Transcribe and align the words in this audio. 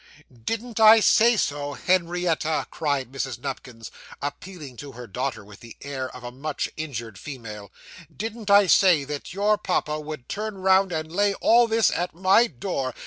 'Didn't 0.33 0.79
I 0.79 0.99
say 0.99 1.37
so, 1.37 1.73
Henrietta?' 1.73 2.65
cried 2.71 3.11
Mrs. 3.11 3.37
Nupkins, 3.37 3.91
appealing 4.19 4.75
to 4.77 4.93
her 4.93 5.05
daughter 5.05 5.45
with 5.45 5.59
the 5.59 5.77
air 5.81 6.09
of 6.09 6.23
a 6.23 6.31
much 6.31 6.67
injured 6.75 7.19
female. 7.19 7.71
'Didn't 8.11 8.49
I 8.49 8.65
say 8.65 9.03
that 9.03 9.31
your 9.31 9.59
papa 9.59 9.99
would 9.99 10.27
turn 10.27 10.57
round 10.57 10.91
and 10.91 11.11
lay 11.11 11.35
all 11.35 11.67
this 11.67 11.91
at 11.91 12.15
my 12.15 12.47
door? 12.47 12.95